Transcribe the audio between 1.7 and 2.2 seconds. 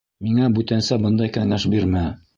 бирмә.